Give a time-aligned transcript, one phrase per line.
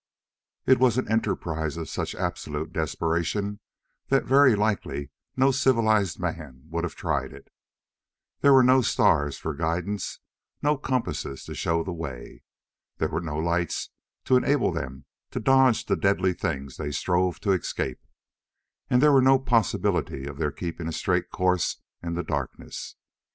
[0.65, 3.59] It was an enterprise of such absolute desperation
[4.07, 7.49] that very likely no civilized man would have tried it.
[8.39, 10.19] There were no stars, for guidance,
[10.59, 12.41] nor compasses to show the way.
[12.97, 13.91] There were no lights
[14.25, 17.99] to enable them to dodge the deadly things they strove to escape,
[18.89, 22.95] and there was no possibility of their keeping a straight course in the darkness.